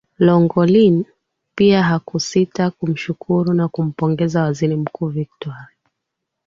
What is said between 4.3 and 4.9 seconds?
waziri